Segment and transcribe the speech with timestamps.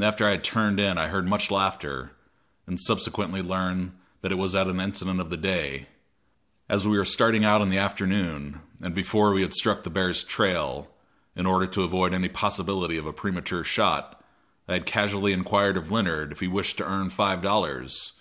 [0.00, 2.10] After I had turned in I heard much laughter,
[2.66, 5.86] and subsequently learned that it was at an incident of the day.
[6.68, 10.24] As we were starting out in the afternoon, and before we had struck the bear's
[10.24, 10.90] trail,
[11.36, 14.24] in order to avoid any possibility of a premature shot
[14.66, 18.14] I had casually inquired of Leonard if he wished to earn five dollars.